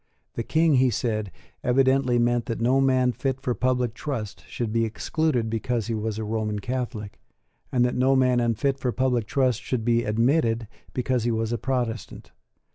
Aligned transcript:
The 0.33 0.41
King, 0.41 0.77
he 0.77 0.89
said, 0.89 1.31
evidently 1.63 2.17
meant 2.17 2.47
that 2.47 2.59
no 2.59 2.81
man 2.81 3.11
fit 3.11 3.39
for 3.39 3.53
public 3.53 3.93
trust 3.93 4.43
should 4.47 4.73
be 4.73 4.83
excluded 4.83 5.47
because 5.47 5.85
he 5.85 5.93
was 5.93 6.17
a 6.17 6.23
Roman 6.23 6.57
Catholic, 6.57 7.19
and 7.71 7.85
that 7.85 7.93
no 7.93 8.15
man 8.15 8.39
unfit 8.39 8.79
for 8.79 8.91
public 8.91 9.27
trust 9.27 9.61
should 9.61 9.85
be 9.85 10.03
admitted 10.03 10.67
because 10.95 11.23
he 11.23 11.29
was 11.29 11.51
a 11.53 11.59
Protestant. 11.59 12.31